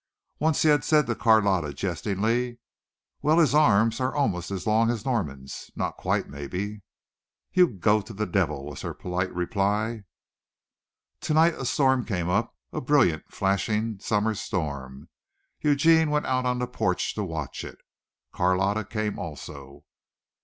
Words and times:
Once 0.39 0.63
he 0.63 0.69
had 0.69 0.83
said 0.83 1.05
to 1.05 1.13
Carlotta 1.13 1.71
jestingly, 1.73 2.57
"Well, 3.21 3.37
his 3.37 3.53
arms 3.53 3.99
are 3.99 4.15
almost 4.15 4.49
as 4.49 4.65
long 4.65 4.89
as 4.89 5.05
Norman's 5.05 5.69
not 5.75 5.95
quite 5.95 6.27
maybe." 6.27 6.81
"You 7.53 7.67
go 7.67 8.01
to 8.01 8.11
the 8.11 8.25
devil," 8.25 8.65
was 8.65 8.81
her 8.81 8.95
polite 8.95 9.31
reply. 9.31 10.01
Tonight 11.19 11.53
a 11.53 11.65
storm 11.65 12.03
came 12.03 12.29
up, 12.29 12.57
a 12.73 12.81
brilliant, 12.81 13.31
flashing 13.31 13.99
summer 13.99 14.33
storm. 14.33 15.07
Eugene 15.59 16.09
went 16.09 16.25
out 16.25 16.47
on 16.47 16.57
the 16.57 16.65
porch 16.67 17.13
to 17.13 17.23
watch 17.23 17.63
it. 17.63 17.77
Carlotta 18.33 18.85
came 18.85 19.19
also. 19.19 19.83